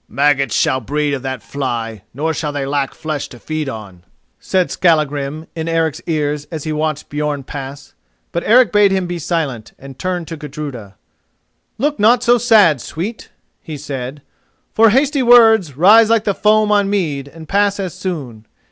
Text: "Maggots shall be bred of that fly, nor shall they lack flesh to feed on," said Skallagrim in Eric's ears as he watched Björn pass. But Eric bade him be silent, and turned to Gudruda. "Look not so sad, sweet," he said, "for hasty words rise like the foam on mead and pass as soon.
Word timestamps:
"Maggots 0.09 0.55
shall 0.55 0.79
be 0.79 0.85
bred 0.87 1.13
of 1.13 1.21
that 1.21 1.43
fly, 1.43 2.01
nor 2.11 2.33
shall 2.33 2.51
they 2.51 2.65
lack 2.65 2.95
flesh 2.95 3.27
to 3.27 3.37
feed 3.37 3.69
on," 3.69 4.03
said 4.39 4.71
Skallagrim 4.71 5.45
in 5.55 5.67
Eric's 5.67 6.01
ears 6.07 6.45
as 6.49 6.63
he 6.63 6.73
watched 6.73 7.07
Björn 7.07 7.45
pass. 7.45 7.93
But 8.31 8.43
Eric 8.43 8.71
bade 8.71 8.89
him 8.91 9.05
be 9.05 9.19
silent, 9.19 9.73
and 9.77 9.99
turned 9.99 10.27
to 10.29 10.37
Gudruda. 10.37 10.95
"Look 11.77 11.99
not 11.99 12.23
so 12.23 12.39
sad, 12.39 12.81
sweet," 12.81 13.29
he 13.61 13.77
said, 13.77 14.23
"for 14.73 14.89
hasty 14.89 15.21
words 15.21 15.77
rise 15.77 16.09
like 16.09 16.23
the 16.23 16.33
foam 16.33 16.71
on 16.71 16.89
mead 16.89 17.27
and 17.27 17.47
pass 17.47 17.79
as 17.79 17.93
soon. 17.93 18.47